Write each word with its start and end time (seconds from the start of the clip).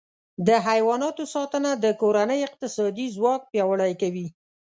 د 0.47 0.49
حیواناتو 0.67 1.23
ساتنه 1.35 1.69
د 1.83 1.85
کورنۍ 2.01 2.39
اقتصادي 2.47 3.05
ځواک 3.15 3.41
پیاوړی 3.51 3.93
کوي. 4.01 4.27